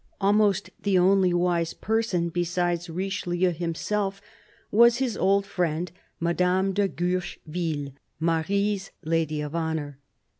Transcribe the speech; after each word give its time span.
Almost 0.19 0.71
the 0.81 0.97
only 0.97 1.31
wise 1.31 1.75
person, 1.75 2.29
besides 2.29 2.89
Richelieu 2.89 3.51
himself, 3.51 4.19
was 4.71 4.97
his 4.97 5.15
old 5.15 5.45
friend 5.45 5.91
Madame 6.19 6.73
de 6.73 6.87
Guercheville, 6.89 7.93
Marie's 8.19 8.89
lady 9.03 9.41
of 9.41 9.55
honour. 9.55 9.99